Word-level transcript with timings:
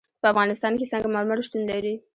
په 0.21 0.27
افغانستان 0.31 0.73
کې 0.79 0.89
سنگ 0.91 1.03
مرمر 1.15 1.39
شتون 1.45 1.61
لري. 1.71 1.93